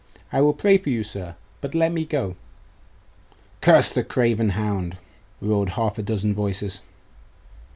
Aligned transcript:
I 0.33 0.41
will 0.41 0.53
pray 0.55 0.79
for 0.79 0.89
you, 0.89 1.03
sir! 1.03 1.35
but 1.61 1.75
let 1.75 1.91
me 1.91 2.05
go!' 2.05 2.35
'Curse 3.61 3.91
the 3.91 4.03
craven 4.03 4.49
hound!' 4.49 4.97
roared 5.41 5.69
half 5.69 5.99
a 5.99 6.01
dozen 6.01 6.33
voices. 6.33 6.81